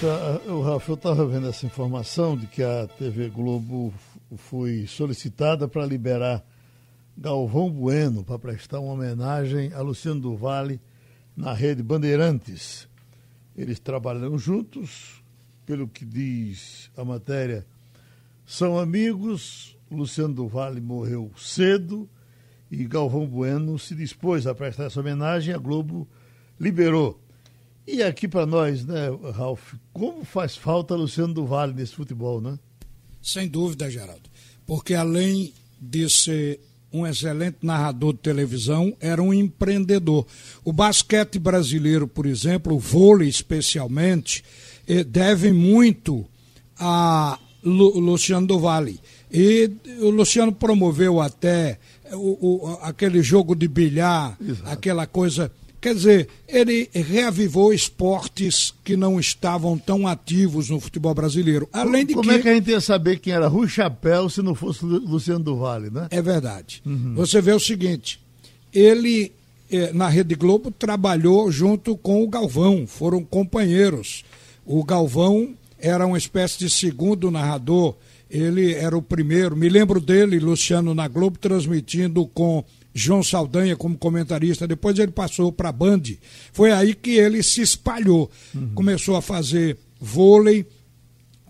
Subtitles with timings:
[0.00, 3.94] Tá, o Rafa, eu estava vendo essa informação de que a TV Globo
[4.36, 6.44] foi solicitada para liberar
[7.16, 10.80] Galvão Bueno para prestar uma homenagem a Luciano do Vale
[11.36, 12.88] na rede Bandeirantes.
[13.56, 15.22] Eles trabalham juntos,
[15.64, 17.64] pelo que diz a matéria,
[18.44, 19.76] são amigos.
[19.90, 22.08] Luciano do Vale morreu cedo
[22.68, 25.54] e Galvão Bueno se dispôs a prestar essa homenagem.
[25.54, 26.08] A Globo
[26.58, 27.23] liberou.
[27.86, 32.58] E aqui para nós, né, Ralf, como faz falta Luciano do Vale nesse futebol, né?
[33.22, 34.28] Sem dúvida, Geraldo.
[34.66, 36.60] Porque além de ser
[36.92, 40.26] um excelente narrador de televisão, era um empreendedor.
[40.64, 44.44] O basquete brasileiro, por exemplo, o vôlei especialmente,
[44.86, 46.24] eh, deve muito
[46.78, 49.00] a Luciano do Vale.
[49.32, 49.70] E
[50.00, 51.78] o Luciano promoveu até
[52.12, 54.70] o, o aquele jogo de bilhar, Exato.
[54.70, 55.50] aquela coisa
[55.84, 61.68] Quer dizer, ele reavivou esportes que não estavam tão ativos no futebol brasileiro.
[61.70, 62.36] Além de Como que...
[62.36, 65.58] é que a gente ia saber quem era Rui Chapéu se não fosse Luciano do
[65.58, 66.08] Vale, né?
[66.10, 66.80] É verdade.
[66.86, 67.12] Uhum.
[67.16, 68.18] Você vê o seguinte,
[68.72, 69.30] ele
[69.70, 74.24] eh, na Rede Globo trabalhou junto com o Galvão, foram companheiros.
[74.64, 77.94] O Galvão era uma espécie de segundo narrador,
[78.30, 79.54] ele era o primeiro.
[79.54, 82.64] Me lembro dele, Luciano, na Globo, transmitindo com
[82.94, 86.02] João Saldanha como comentarista, depois ele passou para a Band.
[86.52, 88.30] Foi aí que ele se espalhou.
[88.54, 88.70] Uhum.
[88.74, 90.64] Começou a fazer vôlei,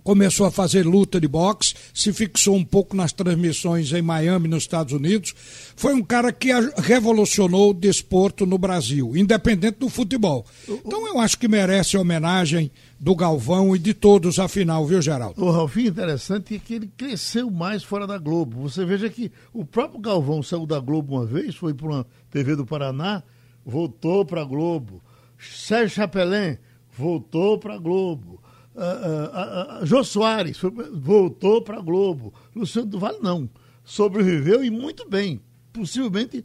[0.04, 4.64] começou a fazer luta de boxe, se fixou um pouco nas transmissões em Miami, nos
[4.64, 5.34] Estados Unidos.
[5.74, 10.44] Foi um cara que revolucionou o desporto no Brasil, independente do futebol.
[10.68, 15.42] Então eu acho que merece homenagem do Galvão e de todos, afinal, viu, Geraldo?
[15.42, 18.60] O Ralfinho, interessante é que ele cresceu mais fora da Globo.
[18.68, 22.54] Você veja que o próprio Galvão saiu da Globo uma vez, foi para uma TV
[22.54, 23.22] do Paraná,
[23.64, 25.02] voltou para a Globo.
[25.38, 26.58] Sérgio Chapelin
[26.96, 28.43] voltou para a Globo
[28.74, 32.32] uh, Jô Soares foi, voltou para a Globo.
[32.54, 33.48] Luciano do Vale não.
[33.84, 35.40] Sobreviveu e muito bem.
[35.72, 36.44] Possivelmente,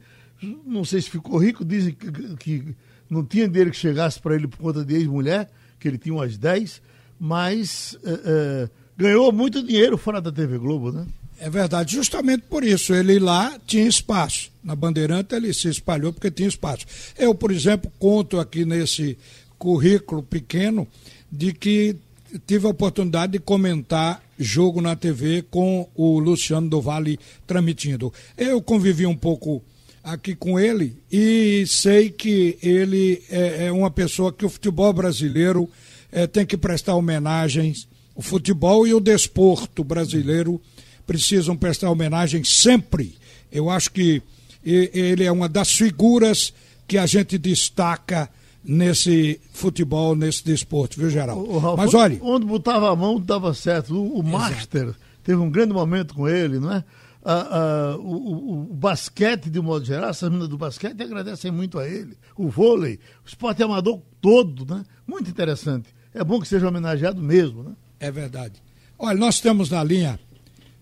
[0.66, 2.76] não sei se ficou rico, dizem que, que
[3.10, 6.38] não tinha dinheiro que chegasse para ele por conta de ex-mulher, que ele tinha umas
[6.38, 6.82] 10,
[7.20, 11.06] mas uh, ganhou muito dinheiro fora da TV Globo, né?
[11.40, 12.94] É verdade, justamente por isso.
[12.94, 14.52] Ele lá tinha espaço.
[14.62, 16.86] Na Bandeirante ele se espalhou porque tinha espaço.
[17.18, 19.18] Eu, por exemplo, conto aqui nesse
[19.58, 20.86] currículo pequeno
[21.32, 21.96] de que
[22.46, 28.14] tive a oportunidade de comentar jogo na TV com o Luciano do Vale transmitindo.
[28.38, 29.62] Eu convivi um pouco
[30.04, 35.70] aqui com ele e sei que ele é, é uma pessoa que o futebol brasileiro
[36.12, 37.88] é, tem que prestar homenagens.
[38.16, 40.62] O futebol e o desporto brasileiro
[41.06, 43.16] precisam prestar homenagem sempre.
[43.52, 44.22] Eu acho que
[44.64, 46.54] ele é uma das figuras
[46.88, 48.30] que a gente destaca
[48.64, 51.50] nesse futebol, nesse desporto, viu, Geraldo?
[51.50, 52.18] O, o Mas olha.
[52.22, 53.96] Onde botava a mão dava certo.
[53.96, 54.94] O, o Master
[55.24, 56.84] teve um grande momento com ele, não é?
[57.24, 61.52] Ah, ah, o, o, o, basquete, de um modo geral, essas meninas do basquete agradecem
[61.52, 62.18] muito a ele.
[62.36, 64.84] O vôlei, o esporte amador todo, né?
[65.06, 65.90] Muito interessante.
[66.14, 67.72] É bom que seja homenageado mesmo, né?
[68.00, 68.62] É verdade.
[68.98, 70.20] Olha, nós temos na linha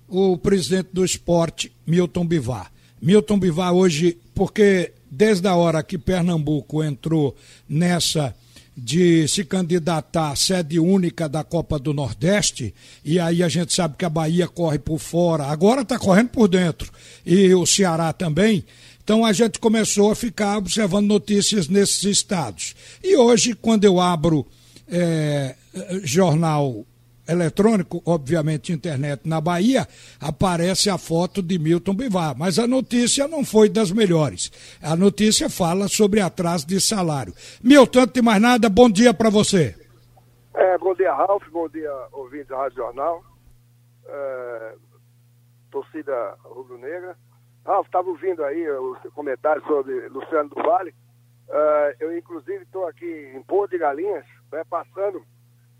[0.08, 2.72] o presidente do esporte, Milton Bivar.
[3.02, 7.36] Milton Bivar hoje, porque desde a hora que Pernambuco entrou
[7.68, 8.36] nessa
[8.80, 13.96] de se candidatar à sede única da Copa do Nordeste, e aí a gente sabe
[13.98, 16.92] que a Bahia corre por fora, agora está correndo por dentro,
[17.26, 18.64] e o Ceará também.
[19.04, 22.76] Então a gente começou a ficar observando notícias nesses estados.
[23.04, 24.46] E hoje, quando eu abro
[24.88, 25.56] é,
[26.04, 26.86] jornal
[27.28, 29.88] eletrônico, obviamente internet na Bahia,
[30.20, 32.38] aparece a foto de Milton Bivar.
[32.38, 34.52] Mas a notícia não foi das melhores.
[34.82, 37.34] A notícia fala sobre atraso de salário.
[37.64, 39.76] Milton, antes de mais nada, bom dia para você.
[40.54, 41.44] É, bom dia, Ralf.
[41.52, 43.24] Bom dia, ouvintes da Rádio Jornal.
[44.08, 44.76] É,
[45.70, 47.16] torcida rubro-negra.
[47.66, 50.96] Ralf, estava ouvindo aí o comentário sobre Luciano do Vale.
[51.50, 55.24] É, eu, inclusive, estou aqui em Porto de Galinhas, né, passando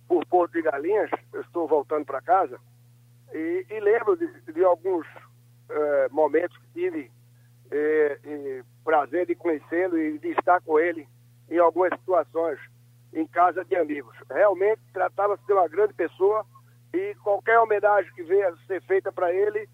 [0.08, 2.60] por Porto de Galinhas, eu estou voltando para casa,
[3.34, 5.06] e, e, lembro de, de alguns
[5.70, 7.12] é, momentos que tive
[7.70, 11.08] é, prazer de conhecê-lo e de estar com ele
[11.50, 12.58] em algumas situações
[13.14, 14.16] em casa de amigos.
[14.30, 16.46] Realmente tratava-se de uma grande pessoa
[16.94, 19.68] e qualquer homenagem que venha ser feita para ele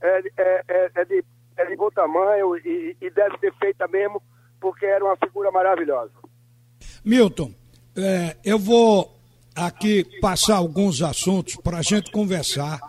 [0.00, 1.24] é, é, é, é, de,
[1.56, 4.22] é de bom tamanho e, e, deve ser feita mesmo
[4.60, 6.12] porque era uma figura maravilhosa.
[7.04, 7.54] Milton,
[7.96, 9.19] é, eu vou
[9.66, 12.80] aqui passar alguns assuntos para a gente conversar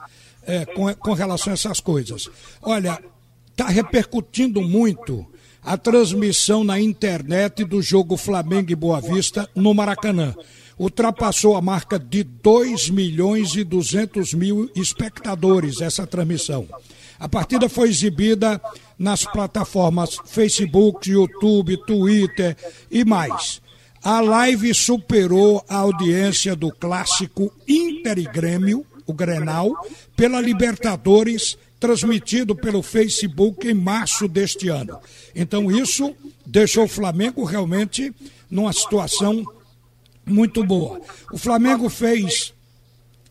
[0.44, 2.30] é, com, com relação a essas coisas.
[2.62, 3.02] Olha,
[3.52, 5.26] está repercutindo muito
[5.64, 10.34] a transmissão na internet do jogo Flamengo e Boa Vista no Maracanã.
[10.80, 16.68] ultrapassou a marca de 2 milhões e 200 mil espectadores essa transmissão.
[17.20, 18.60] A partida foi exibida
[18.98, 22.58] nas plataformas Facebook, YouTube, Twitter
[22.90, 23.62] e mais.
[24.04, 29.72] A live superou a audiência do clássico Inter e Grêmio, o Grenal,
[30.16, 35.00] pela Libertadores, transmitido pelo Facebook em março deste ano.
[35.36, 36.16] Então isso
[36.46, 38.12] deixou o Flamengo realmente
[38.50, 39.46] numa situação
[40.26, 41.00] muito boa.
[41.32, 42.54] O Flamengo fez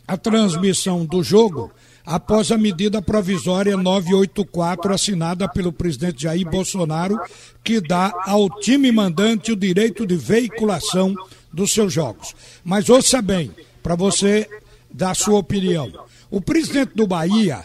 [0.07, 1.73] a transmissão do jogo
[2.11, 7.17] após a medida provisória 984 assinada pelo presidente Jair Bolsonaro,
[7.63, 11.15] que dá ao time mandante o direito de veiculação
[11.53, 12.35] dos seus jogos.
[12.65, 14.49] Mas ouça bem, para você
[14.93, 15.89] dar sua opinião.
[16.29, 17.65] O presidente do Bahia,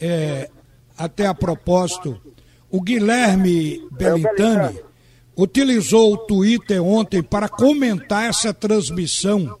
[0.00, 0.48] é,
[0.96, 2.18] até a propósito,
[2.70, 4.80] o Guilherme Belintani,
[5.36, 9.54] utilizou o Twitter ontem para comentar essa transmissão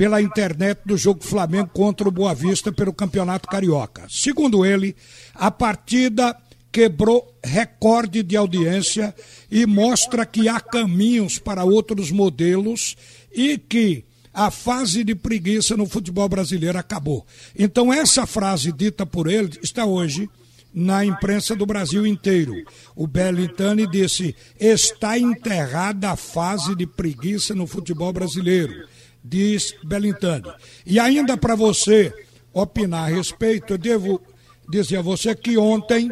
[0.00, 4.06] pela internet do jogo Flamengo contra o Boa Vista pelo Campeonato Carioca.
[4.08, 4.96] Segundo ele,
[5.34, 6.34] a partida
[6.72, 9.14] quebrou recorde de audiência
[9.50, 12.96] e mostra que há caminhos para outros modelos
[13.30, 14.02] e que
[14.32, 17.26] a fase de preguiça no futebol brasileiro acabou.
[17.54, 20.30] Então, essa frase dita por ele está hoje
[20.72, 22.54] na imprensa do Brasil inteiro.
[22.96, 28.88] O Bellintani disse: está enterrada a fase de preguiça no futebol brasileiro
[29.24, 30.50] diz Belintani.
[30.84, 32.12] E ainda para você
[32.52, 34.20] opinar a respeito, eu devo
[34.68, 36.10] dizer a você que ontem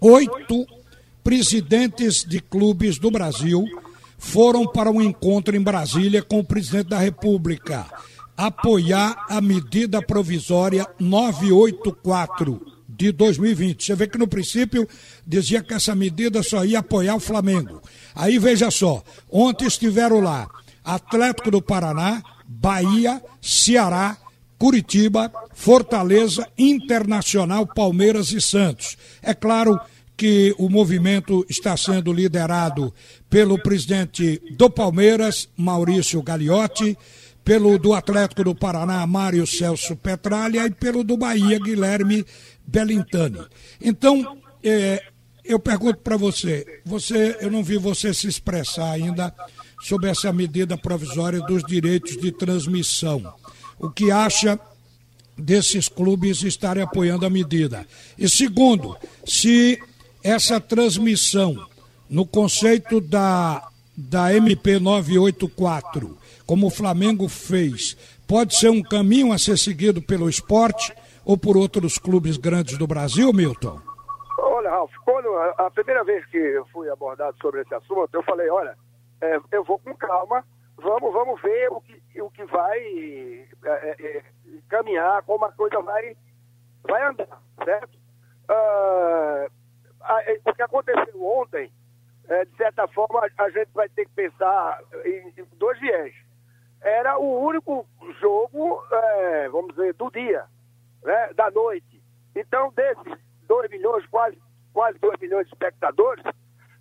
[0.00, 0.66] oito
[1.22, 3.64] presidentes de clubes do Brasil
[4.18, 7.86] foram para um encontro em Brasília com o presidente da República
[8.36, 13.84] apoiar a medida provisória 984 de 2020.
[13.84, 14.88] Você vê que no princípio
[15.26, 17.80] dizia que essa medida só ia apoiar o Flamengo.
[18.14, 20.48] Aí veja só, ontem estiveram lá
[20.84, 24.16] Atlético do Paraná, Bahia, Ceará,
[24.58, 28.96] Curitiba, Fortaleza, Internacional, Palmeiras e Santos.
[29.20, 29.80] É claro
[30.16, 32.94] que o movimento está sendo liderado
[33.28, 36.96] pelo presidente do Palmeiras, Maurício Gagliotti,
[37.44, 42.24] pelo do Atlético do Paraná, Mário Celso Petralha, e pelo do Bahia, Guilherme
[42.64, 43.40] Belintani.
[43.80, 45.02] Então, é,
[45.44, 49.34] eu pergunto para você, você, eu não vi você se expressar ainda
[49.82, 53.34] sobre essa medida provisória dos direitos de transmissão.
[53.78, 54.58] O que acha
[55.36, 57.84] desses clubes estarem apoiando a medida?
[58.16, 58.96] E segundo,
[59.26, 59.82] se
[60.22, 61.66] essa transmissão,
[62.08, 67.96] no conceito da, da MP 984, como o Flamengo fez,
[68.26, 70.94] pode ser um caminho a ser seguido pelo esporte
[71.24, 73.80] ou por outros clubes grandes do Brasil, Milton?
[74.38, 78.48] Olha, Ralf, quando a, primeira vez que eu fui abordado sobre esse assunto, eu falei,
[78.48, 78.76] olha,
[79.22, 80.44] é, eu vou com calma,
[80.76, 84.22] vamos, vamos ver o que, o que vai é, é, é
[84.68, 86.16] caminhar, como a coisa vai,
[86.82, 87.98] vai andar, certo?
[88.48, 91.72] Ah, é, o que aconteceu ontem,
[92.50, 96.14] de certa forma, a gente vai ter que pensar em, em dois viés.
[96.80, 97.86] Era o único
[98.20, 98.82] jogo,
[99.52, 100.44] vamos dizer, do dia,
[101.04, 102.02] né, da noite.
[102.34, 104.40] Então, desses 2 milhões, quase,
[104.72, 106.24] quase 2 milhões de espectadores,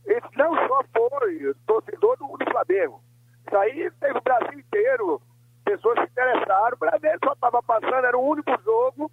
[0.06, 3.02] esse não só foi torcedor do, do Flamengo.
[3.46, 5.22] Isso aí teve o Brasil inteiro,
[5.64, 9.12] pessoas se interessaram para ver, só estava passando, era o único jogo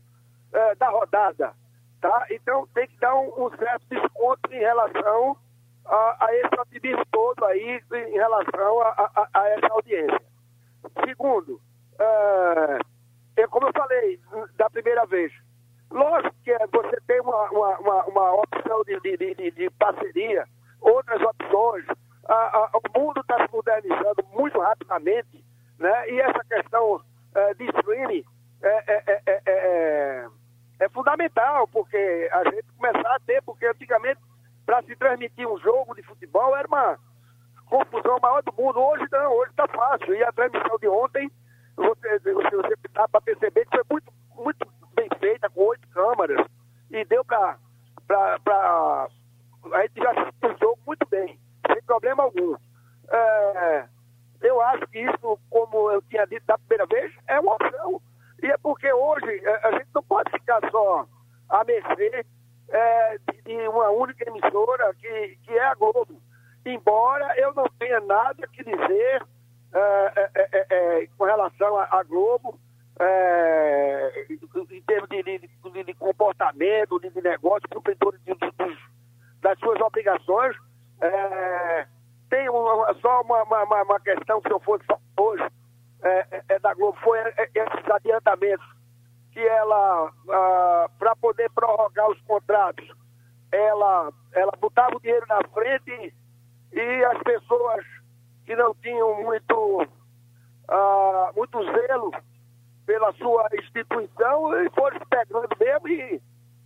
[0.52, 1.52] é, da rodada.
[2.00, 2.26] Tá?
[2.30, 5.36] Então tem que dar um, um certo desconto em relação
[5.84, 10.22] a, a, esse otimismo todo aí, em relação a, a, a essa audiência.
[11.04, 11.60] Segundo,
[11.98, 12.78] é,
[13.36, 14.20] é, como eu falei
[14.56, 15.32] da primeira vez,
[15.90, 20.46] lógico que você tem uma, uma, uma, uma opção de, de, de, de parceria
[20.80, 21.84] outras opções.
[22.28, 25.44] A, a, o mundo está se modernizando muito rapidamente,
[25.78, 26.10] né?
[26.10, 27.00] e essa questão
[27.34, 28.24] é, de streaming
[28.62, 30.28] é, é, é,
[30.80, 34.20] é, fundamental, porque a gente começar a ter, porque antigamente,
[34.66, 36.98] para se transmitir um jogo de futebol, era uma
[38.08, 38.80] confusão maior do mundo.
[38.80, 40.14] Hoje não, hoje está fácil.
[40.14, 41.30] E a transmissão de ontem,
[41.76, 46.46] você, você, você dá para perceber que foi muito, muito bem feita, com oito câmaras,
[46.90, 47.58] e deu para
[48.08, 52.56] a gente já assistiu o jogo muito bem, sem problema algum.
[53.10, 53.84] É,
[54.40, 58.00] eu acho que isso, como eu tinha dito da primeira vez, é uma opção.
[58.42, 61.06] E é porque hoje é, a gente não pode ficar só
[61.50, 62.24] à mercê
[62.70, 66.18] é, de, de, uma única emissora que, que é a Globo.
[66.68, 69.26] Embora eu não tenha nada que dizer
[69.72, 72.58] é, é, é, com relação à Globo,
[74.70, 78.36] em termos de, de, de, comportamento, de, negócio, cumpridor de,
[79.40, 80.54] das suas obrigações.
[81.00, 81.86] É,
[82.28, 84.84] tem uma, só uma, uma, uma, questão, se eu fosse
[85.18, 85.48] hoje,
[86.02, 88.66] é, da Globo foi esses adiantamentos
[89.32, 92.86] que ela, ah, para poder prorrogar os contratos,
[93.52, 96.12] ela, ela botava o dinheiro na frente
[96.72, 97.84] e as pessoas
[98.44, 99.86] que não tinham muito,
[100.68, 102.12] ah, muito zelo
[102.86, 106.20] pela sua instituição foram pegando mesmo e,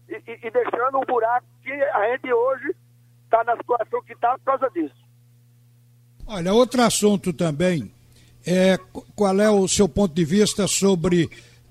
[0.08, 2.74] e, e deixando um buraco que a gente hoje
[3.24, 5.02] está na situação que está por causa disso.
[6.26, 7.92] Olha, outro assunto também
[8.46, 8.78] é
[9.16, 11.28] qual é o seu ponto de vista sobre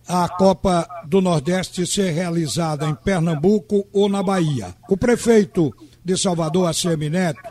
[0.08, 4.76] a Copa do Nordeste ser realizada em Pernambuco ou na Bahia.
[4.90, 5.74] O prefeito
[6.04, 7.51] de Salvador, ACM Neto,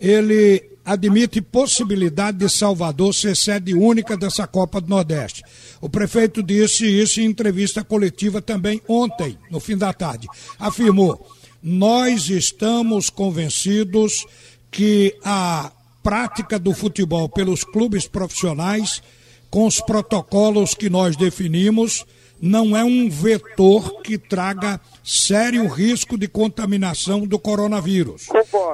[0.00, 5.42] ele admite possibilidade de Salvador ser sede única dessa Copa do Nordeste.
[5.80, 10.28] O prefeito disse isso em entrevista coletiva também ontem, no fim da tarde.
[10.58, 11.26] Afirmou:
[11.62, 14.26] Nós estamos convencidos
[14.70, 15.72] que a
[16.02, 19.02] prática do futebol pelos clubes profissionais,
[19.50, 22.04] com os protocolos que nós definimos,
[22.40, 28.26] não é um vetor que traga sério risco de contaminação do coronavírus.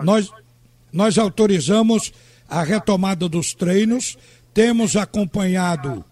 [0.03, 0.31] Nós,
[0.92, 2.12] nós autorizamos
[2.49, 4.18] a retomada dos treinos,
[4.52, 6.04] temos acompanhado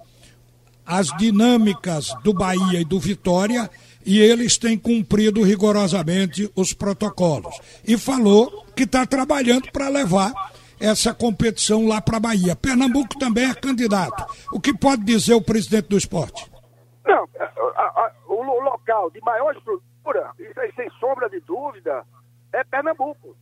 [0.87, 3.69] as dinâmicas do Bahia e do Vitória
[4.07, 7.61] e eles têm cumprido rigorosamente os protocolos.
[7.87, 10.33] E falou que está trabalhando para levar
[10.81, 12.57] essa competição lá para a Bahia.
[12.57, 14.25] Pernambuco também é candidato.
[14.53, 16.51] O que pode dizer o presidente do esporte?
[17.05, 20.31] Não, a, a, o local de maior estrutura,
[20.75, 22.03] sem sombra de dúvida,
[22.53, 23.37] é Pernambuco.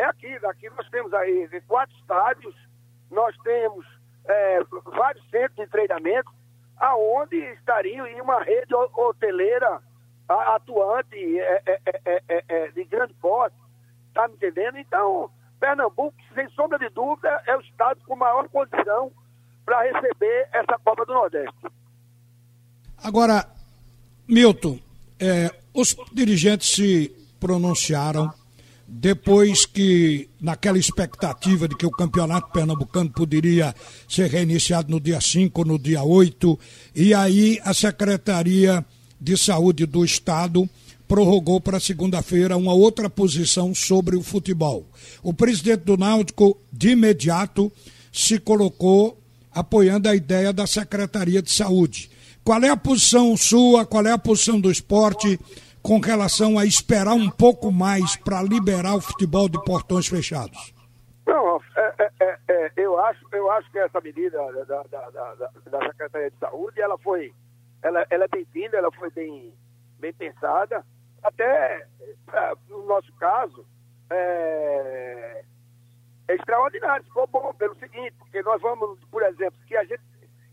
[0.00, 2.54] É aqui, aqui nós temos aí quatro estádios,
[3.10, 3.84] nós temos
[4.24, 4.60] é,
[4.96, 6.30] vários centros de treinamento,
[6.78, 9.82] aonde estariam em uma rede hoteleira
[10.26, 13.54] atuante é, é, é, de grande porte,
[14.14, 14.78] tá me entendendo?
[14.78, 15.30] Então,
[15.60, 19.12] Pernambuco, sem sombra de dúvida, é o estado com maior condição
[19.66, 21.66] para receber essa Copa do Nordeste.
[23.04, 23.46] Agora,
[24.26, 24.78] Milton,
[25.20, 28.39] é, os dirigentes se pronunciaram
[28.92, 33.72] depois que, naquela expectativa de que o campeonato pernambucano poderia
[34.08, 36.58] ser reiniciado no dia 5 ou no dia 8,
[36.96, 38.84] e aí a Secretaria
[39.20, 40.68] de Saúde do Estado
[41.06, 44.84] prorrogou para segunda-feira uma outra posição sobre o futebol.
[45.22, 47.70] O presidente do Náutico, de imediato,
[48.12, 49.20] se colocou
[49.52, 52.10] apoiando a ideia da Secretaria de Saúde.
[52.42, 55.38] Qual é a posição sua, qual é a posição do esporte
[55.82, 60.74] com relação a esperar um pouco mais para liberar o futebol de portões fechados?
[61.26, 65.34] Não, é, é, é, é, eu, acho, eu acho que essa medida da, da, da,
[65.70, 67.32] da Secretaria de Saúde, ela foi,
[67.82, 69.52] ela, ela é bem-vinda, ela foi bem,
[69.98, 70.84] bem pensada
[71.22, 71.86] até
[72.32, 73.66] é, no nosso caso,
[74.10, 75.44] é,
[76.28, 80.02] é extraordinário, ficou bom pelo seguinte, porque nós vamos, por exemplo, que a gente,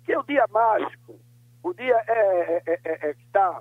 [0.03, 1.19] que o dia mágico,
[1.63, 3.59] o dia é que está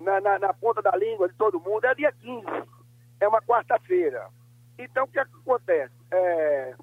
[0.00, 2.46] na, na, na, ponta da língua de todo mundo, é dia 15,
[3.20, 4.28] é uma quarta-feira.
[4.78, 5.94] Então, o que, é que acontece?
[6.10, 6.74] É,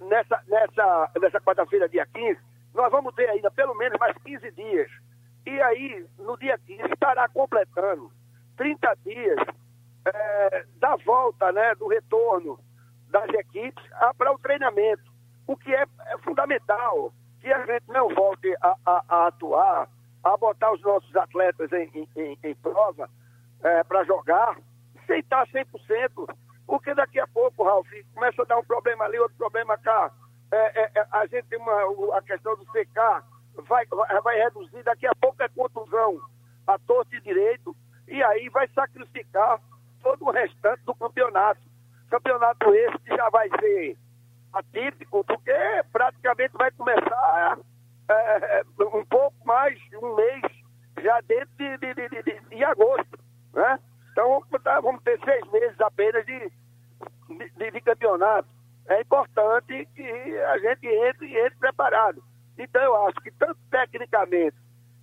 [0.00, 2.40] nessa nessa, nessa quarta-feira, dia 15,
[2.74, 4.90] nós vamos ter ainda pelo menos mais 15 dias
[5.46, 8.10] e aí, no dia 15, estará completando
[8.56, 9.38] 30 dias
[10.04, 12.58] é, da volta, né, do retorno
[13.08, 13.82] das equipes
[14.16, 15.02] para o treinamento,
[15.46, 19.88] o que é, é, fundamental, que a gente não volte a, a, a, atuar,
[20.22, 23.08] a botar os nossos atletas em, em, em prova
[23.62, 24.58] é, para jogar,
[25.06, 26.34] sem estar 100%,
[26.66, 30.12] porque daqui a pouco, Ralf, começa a dar um problema ali, outro problema cá.
[30.52, 33.24] É, é, é a gente tem uma, a questão do CK,
[33.66, 33.84] vai,
[34.22, 36.20] vai reduzir, daqui a pouco é contusão
[36.66, 37.74] a torto e direito,
[38.06, 39.60] e aí vai sacrificar
[40.02, 41.60] todo o restante do campeonato.
[42.08, 43.96] Campeonato esse que já vai ser
[44.52, 45.52] atípico, porque
[45.92, 47.58] praticamente vai começar
[48.12, 48.62] é,
[48.94, 50.42] um pouco mais de um mês
[51.02, 53.18] já dentro de, de, de, de, de agosto.
[53.54, 53.78] Né?
[54.12, 54.42] Então
[54.82, 56.52] vamos ter seis meses apenas de,
[57.56, 58.48] de, de campeonato.
[58.88, 62.22] É importante que a gente entre e entre preparado.
[62.58, 64.56] Então eu acho que tanto tecnicamente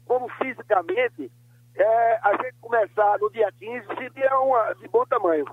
[0.07, 1.29] como fisicamente,
[1.75, 5.45] é, a gente começar no dia 15 seria uma, de bom tamanho.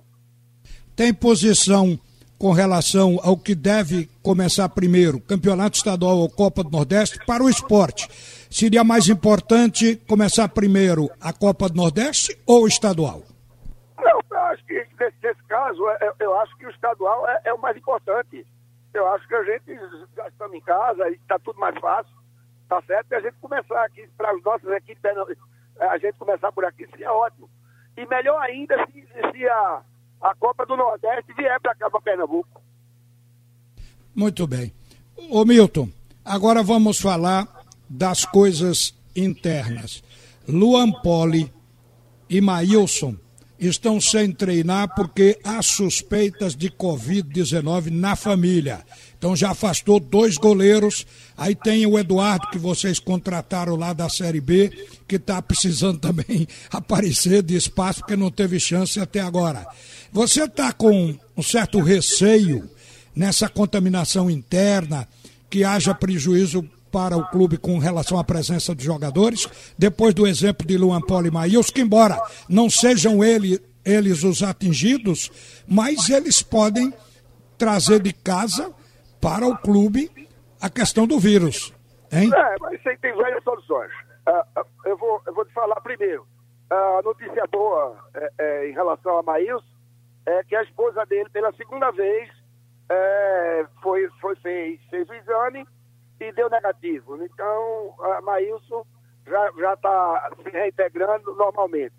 [0.96, 1.98] Tem posição
[2.38, 7.48] com relação ao que deve começar primeiro, Campeonato Estadual ou Copa do Nordeste, para o
[7.48, 8.08] esporte.
[8.50, 13.22] Seria mais importante começar primeiro a Copa do Nordeste ou o estadual?
[13.98, 17.40] Não, eu acho que nesse, nesse caso, eu, é, eu, acho que o estadual é,
[17.46, 18.46] é o mais importante
[18.94, 19.76] eu acho que a gente
[20.16, 22.14] já estamos em casa e está tudo mais fácil,
[22.68, 23.10] tá certo?
[23.10, 25.02] E a gente começar aqui, para as nossas equipes,
[25.80, 27.50] a gente começar por aqui seria ótimo.
[27.96, 29.82] E melhor ainda se, se a,
[30.24, 32.60] a Copa do Nordeste vier para cá, para Pernambuco.
[34.14, 34.72] Muito bem.
[35.30, 35.88] Ô Milton,
[36.24, 37.46] Agora vamos falar
[37.88, 40.02] das coisas internas.
[40.48, 41.52] Luan Poli
[42.30, 43.16] e Maílson
[43.66, 48.84] estão sem treinar porque há suspeitas de Covid-19 na família.
[49.16, 51.06] Então já afastou dois goleiros.
[51.36, 54.70] Aí tem o Eduardo, que vocês contrataram lá da Série B,
[55.08, 59.66] que está precisando também aparecer de espaço, porque não teve chance até agora.
[60.12, 62.68] Você está com um certo receio
[63.14, 65.08] nessa contaminação interna,
[65.48, 70.64] que haja prejuízo para o clube com relação à presença de jogadores, depois do exemplo
[70.64, 72.16] de Luan Poli Maíus, que embora
[72.48, 75.28] não sejam ele, eles os atingidos,
[75.66, 76.94] mas eles podem
[77.58, 78.72] trazer de casa
[79.20, 80.08] para o clube
[80.60, 81.74] a questão do vírus.
[82.12, 82.30] Hein?
[82.32, 83.90] É, mas isso aí tem várias soluções.
[84.28, 86.24] Uh, eu, vou, eu vou te falar primeiro.
[86.70, 89.64] A notícia boa é, é, em relação a Maíus
[90.26, 92.30] é que a esposa dele, pela segunda vez,
[92.88, 95.66] é, foi, foi fez, fez o exame
[96.20, 97.22] e deu negativo.
[97.22, 98.84] Então, a Maílson
[99.26, 101.94] já está se reintegrando normalmente.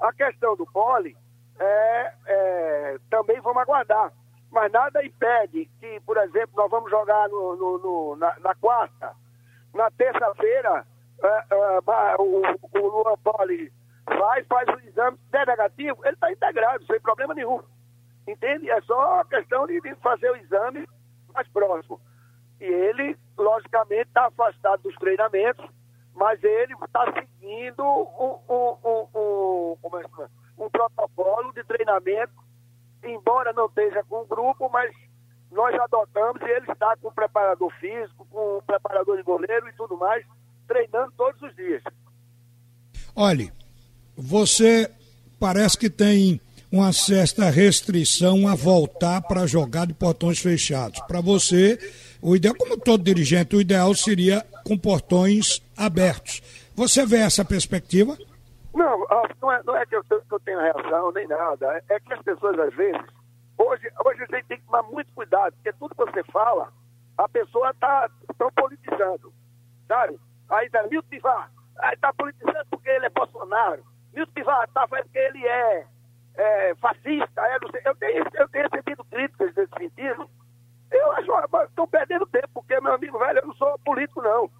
[0.00, 1.16] A questão do pole,
[1.58, 4.12] é, é, também vamos aguardar.
[4.50, 9.14] Mas nada impede que, por exemplo, nós vamos jogar no, no, no na, na, quarta,
[9.72, 10.84] na terça-feira,
[11.22, 13.72] é, é, o, o Luan Poli
[14.06, 17.60] vai, faz o exame, se der negativo, ele está integrado, sem problema nenhum.
[18.26, 18.70] Entende?
[18.70, 20.86] É só questão de, de fazer o exame
[21.32, 22.00] mais próximo.
[22.62, 25.68] E ele, logicamente, está afastado dos treinamentos,
[26.14, 29.88] mas ele está seguindo um, um, um,
[30.58, 32.32] um, protocolo de treinamento,
[33.02, 34.94] embora não esteja com o grupo, mas
[35.50, 39.72] nós adotamos e ele está com o preparador físico, com o preparador de goleiro e
[39.72, 40.24] tudo mais,
[40.68, 41.82] treinando todos os dias.
[43.16, 43.52] Olhe,
[44.16, 44.88] você
[45.40, 46.40] parece que tem
[46.70, 51.00] uma certa restrição a voltar para jogar de portões fechados.
[51.08, 51.76] Para você,
[52.22, 56.40] o ideal, como todo dirigente, o ideal seria com portões abertos.
[56.76, 58.16] Você vê essa perspectiva?
[58.72, 59.06] Não,
[59.40, 61.66] não é, não é que, eu, que eu reação nem nada.
[61.88, 63.02] É, é que as pessoas, às vezes,
[63.58, 66.72] hoje, hoje a gente tem que tomar muito cuidado, porque tudo que você fala,
[67.18, 68.08] a pessoa está
[68.54, 69.32] politizando,
[69.88, 70.18] sabe?
[70.48, 73.82] Aí tá Milton Pivar, aí está politizando porque ele é Bolsonaro.
[74.14, 75.86] Milton Pivar está porque ele é
[76.34, 77.40] é, fascista.
[77.40, 80.30] É, eu, tenho, eu tenho recebido críticas nesse sentido.
[80.92, 81.32] Eu acho,
[81.64, 84.50] estou perdendo tempo, porque, meu amigo velho, eu não sou político, não.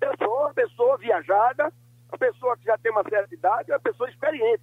[0.00, 1.72] Eu sou uma pessoa viajada,
[2.08, 4.62] uma pessoa que já tem uma certa idade, uma pessoa experiente.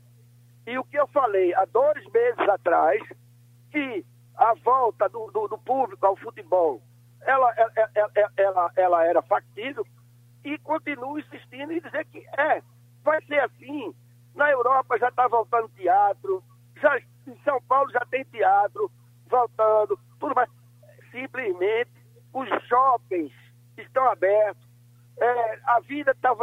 [0.65, 3.01] E o que eu falei há dois meses atrás,
[3.71, 6.81] que a volta do, do, do público ao futebol,
[7.21, 9.85] ela, ela, ela, ela, era factível,
[10.43, 12.61] e continuo insistindo em dizer que é,
[13.03, 13.93] vai ser assim,
[14.35, 16.43] na Europa já está voltando teatro,
[16.81, 18.91] já, em São Paulo já tem teatro
[19.29, 20.49] voltando, tudo mais.
[21.13, 21.91] Simplesmente
[22.33, 23.31] os shoppings
[23.77, 24.67] estão abertos,
[25.19, 26.35] é, a vida está.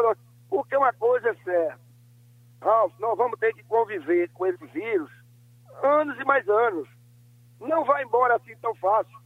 [0.49, 1.81] Porque uma coisa é certa,
[2.63, 5.11] Ralf, nós vamos ter que conviver com esse vírus
[5.83, 6.89] anos e mais anos.
[7.61, 9.19] Não vai embora assim tão fácil.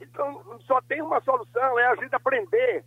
[0.00, 2.84] Então, só tem uma solução, é a gente aprender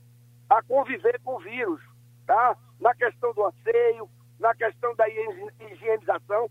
[0.50, 1.82] a conviver com o vírus,
[2.26, 2.58] tá?
[2.80, 6.50] Na questão do asseio, na questão da higienização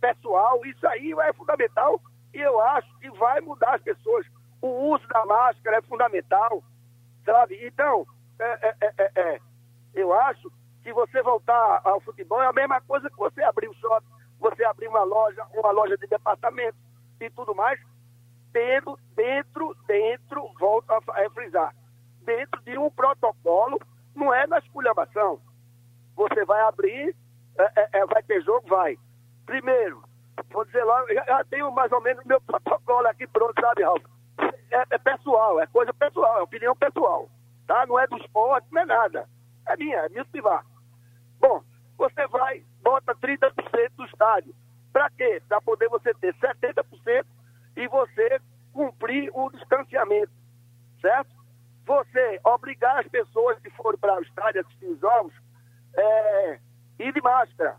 [0.00, 2.00] pessoal, isso aí é fundamental
[2.34, 4.26] e eu acho que vai mudar as pessoas.
[4.60, 6.62] O uso da máscara é fundamental,
[7.24, 7.66] sabe?
[7.66, 8.06] Então,
[8.38, 9.40] é, é, é, é, é.
[9.94, 10.50] eu acho
[10.82, 14.06] que você voltar ao futebol é a mesma coisa que você abrir um shopping,
[14.40, 16.76] você abrir uma loja, uma loja de departamento
[17.20, 17.80] e tudo mais,
[18.52, 21.74] tendo dentro, dentro, volto a, a frisar,
[22.22, 23.78] dentro de um protocolo,
[24.14, 25.40] não é na esculhambação
[26.16, 27.14] você vai abrir,
[27.58, 28.66] é, é, é, vai ter jogo?
[28.68, 28.96] Vai.
[29.46, 30.02] Primeiro,
[30.50, 34.02] vou dizer lá, já, já tenho mais ou menos meu protocolo aqui pronto, sabe, Ralf?
[34.70, 37.28] É, é, pessoal, é coisa pessoal, é opinião pessoal,
[37.66, 37.86] tá?
[37.86, 39.28] Não é do esporte, não é nada.
[39.68, 40.64] É minha, é minha privar.
[41.38, 41.62] Bom,
[41.96, 43.52] você vai, bota 30%
[43.96, 44.54] do estádio.
[44.92, 45.42] Para quê?
[45.48, 47.26] Para poder você ter 70%
[47.76, 48.40] e você
[48.72, 50.32] cumprir o distanciamento,
[51.00, 51.30] certo?
[51.86, 55.34] Você obrigar as pessoas que forem para o estádio assistir os jogos
[55.96, 56.58] é,
[56.98, 57.76] ir de máscara.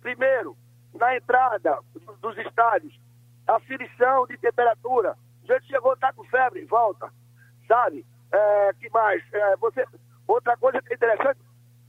[0.00, 0.56] Primeiro,
[0.94, 1.78] na entrada
[2.18, 2.98] dos estádios,
[3.46, 5.16] aferição de temperatura.
[5.48, 7.10] A gente chegou, tá com febre, volta.
[7.66, 8.04] Sabe?
[8.32, 9.22] É, que mais?
[9.32, 9.84] É, você,
[10.26, 11.40] outra coisa que é interessante,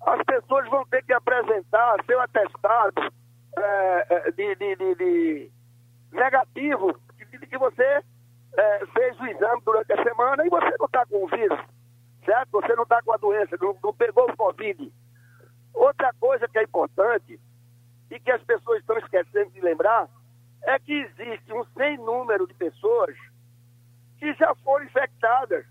[0.05, 3.13] as pessoas vão ter que apresentar seu atestado
[3.57, 5.51] é, é de, de, de, de,
[6.11, 8.03] negativo, de, que você
[8.57, 11.59] é, fez o exame durante a semana e você não está com o vírus,
[12.25, 12.49] certo?
[12.51, 14.91] Você não está com a doença, não, não pegou o Covid.
[15.73, 17.39] Outra coisa que é importante
[18.11, 20.07] e que as pessoas estão esquecendo de lembrar
[20.63, 23.15] é que existe um sem número de pessoas
[24.19, 25.65] que já foram infectadas.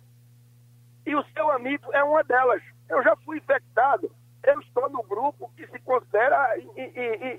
[1.07, 2.63] E o seu amigo é uma delas.
[2.89, 4.11] Eu já fui infectado.
[4.43, 6.57] Eu estou no grupo que se considera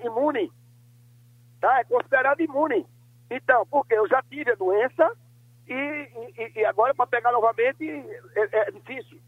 [0.06, 0.52] imune.
[1.60, 1.80] Tá?
[1.80, 2.86] É considerado imune.
[3.30, 5.12] Então, porque eu já tive a doença
[5.68, 5.74] e,
[6.38, 7.84] e, e agora para pegar novamente
[8.36, 9.20] é, é difícil.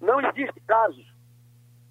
[0.00, 1.07] Não existe casos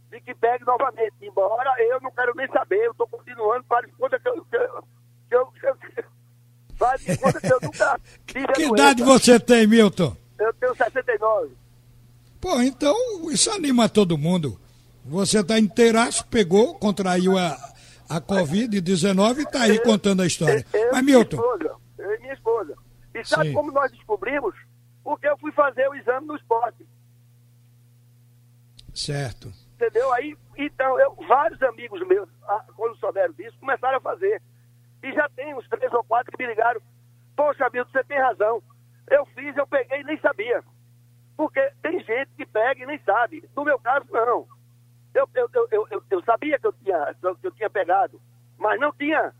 [0.09, 1.13] de que pegue novamente.
[1.21, 4.83] Embora eu não quero nem saber, eu estou continuando para conta que eu, que eu,
[5.29, 5.65] que eu, que
[5.99, 6.05] eu
[6.75, 10.15] faz de conta que eu nunca tive Que idade você tem, Milton?
[10.39, 11.55] Eu tenho 69.
[12.39, 12.95] Pô, então
[13.31, 14.59] isso anima todo mundo.
[15.05, 17.57] Você está inteiraço, pegou, contraiu a,
[18.09, 20.65] a Covid-19 e está aí eu, contando a história.
[20.73, 21.37] Eu, Mas, Milton.
[21.37, 22.75] Minha esposa, eu e minha esposa.
[23.15, 23.53] E sabe Sim.
[23.53, 24.53] como nós descobrimos?
[25.03, 26.85] Porque eu fui fazer o exame no esporte.
[28.93, 29.51] Certo.
[29.77, 30.11] Entendeu?
[30.13, 34.41] Aí, então, eu, vários amigos meus, ah, quando souberam disso, começaram a fazer.
[35.03, 36.81] E já tem uns três ou quatro que me ligaram.
[37.35, 38.61] Poxa, Milton, você tem razão.
[39.07, 40.63] Eu fiz, eu peguei e nem sabia.
[41.37, 43.47] Porque tem gente que pega e nem sabe.
[43.55, 44.47] No meu caso, não.
[45.13, 48.19] Eu, eu, eu, eu, eu sabia que eu, tinha, que eu tinha pegado,
[48.57, 49.31] mas não tinha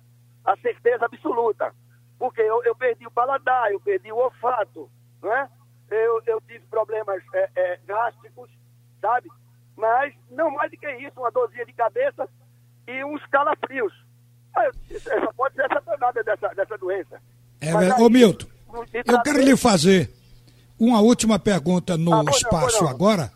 [0.45, 1.73] a certeza absoluta.
[2.19, 4.89] Porque eu, eu perdi o paladar, eu perdi o olfato,
[5.21, 5.50] não é?
[5.89, 8.50] Eu, eu tive problemas é, é, gástricos,
[9.02, 9.30] sabe?
[9.77, 12.27] Mas não mais do que isso, uma dorzinha de cabeça
[12.87, 13.93] e uns calafrios.
[14.55, 14.69] Ah,
[15.23, 17.21] só pode ser essa danada dessa, dessa doença.
[17.61, 18.47] É, aí, ô Milton,
[19.05, 20.11] eu quero lhe fazer
[20.79, 22.89] uma última pergunta no ah, espaço não, não.
[22.89, 23.31] agora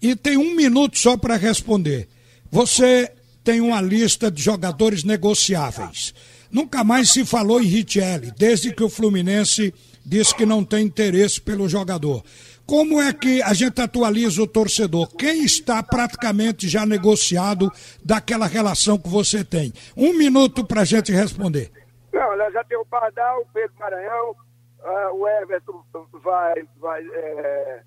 [0.00, 2.08] e tem um minuto só para responder.
[2.50, 3.12] Você
[3.44, 6.14] tem uma lista de jogadores negociáveis.
[6.50, 9.72] Nunca mais se falou em Richelli, desde que o Fluminense
[10.04, 12.24] disse que não tem interesse pelo jogador.
[12.70, 15.08] Como é que a gente atualiza o torcedor?
[15.16, 17.68] Quem está praticamente já negociado
[18.04, 19.72] daquela relação que você tem?
[19.96, 21.72] Um minuto para a gente responder.
[22.12, 25.82] Não, já tem o Pardal, o Pedro Maranhão, uh, o Everton
[26.22, 27.82] vai, vai é,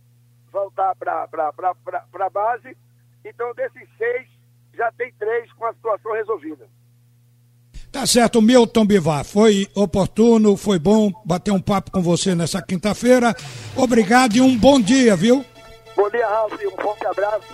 [0.51, 2.75] voltar para a base.
[3.23, 4.27] Então, desses seis,
[4.73, 6.67] já tem três com a situação resolvida.
[7.93, 9.23] Tá certo, Milton Bivar.
[9.23, 13.35] Foi oportuno, foi bom bater um papo com você nessa quinta-feira.
[13.75, 15.45] Obrigado e um bom dia, viu?
[15.95, 16.53] Bom dia, Ralf.
[16.53, 17.45] Um forte abraço.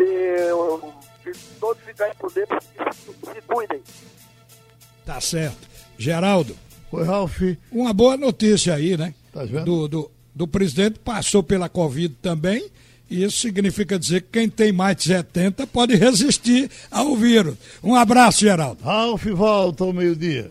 [0.00, 3.80] E, todos ficarem por dentro, se cuidem.
[5.06, 5.68] Tá certo.
[5.96, 6.56] Geraldo.
[6.90, 7.40] Oi, Ralf.
[7.70, 9.14] Uma boa notícia aí, né?
[9.32, 9.64] Tá vendo?
[9.64, 12.68] Do, do, do presidente, passou pela Covid também
[13.10, 17.56] isso significa dizer que quem tem mais de 70 pode resistir ao vírus.
[17.82, 18.82] Um abraço, Geraldo.
[18.82, 20.50] Ralf volta ao meio-dia.